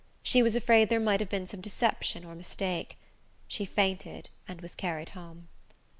She 0.23 0.41
was 0.41 0.55
afraid 0.55 0.89
there 0.89 0.99
might 0.99 1.19
have 1.19 1.29
been 1.29 1.45
some 1.45 1.61
deception 1.61 2.25
or 2.25 2.33
mistake. 2.33 2.97
She 3.47 3.65
fainted, 3.65 4.31
and 4.47 4.59
was 4.59 4.73
carried 4.73 5.09
home. 5.09 5.47